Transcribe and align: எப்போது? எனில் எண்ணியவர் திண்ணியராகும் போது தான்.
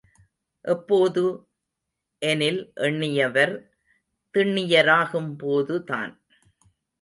எப்போது? 0.65 1.23
எனில் 2.21 2.73
எண்ணியவர் 2.77 3.53
திண்ணியராகும் 4.35 5.31
போது 5.37 5.83
தான். 5.83 6.13